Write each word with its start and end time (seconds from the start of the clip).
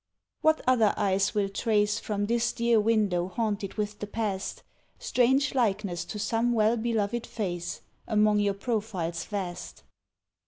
What 0.41 0.61
other 0.65 0.95
eyes 0.97 1.35
will 1.35 1.47
trace 1.47 1.99
From 1.99 2.25
this 2.25 2.53
dear 2.53 2.79
window 2.79 3.27
haunted 3.27 3.75
with 3.75 3.99
the 3.99 4.07
past, 4.07 4.63
Strange 4.97 5.53
likeness 5.53 6.05
to 6.05 6.17
some 6.17 6.53
well 6.53 6.75
beloved 6.75 7.27
face, 7.27 7.81
Among 8.07 8.39
your 8.39 8.55
profiles 8.55 9.25
vast? 9.25 9.83